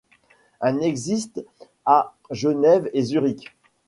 Un 0.61 0.79
existe 0.79 1.45
à 1.85 2.15
Genève 2.31 2.89
et 2.93 3.03
Zurich. 3.03 3.55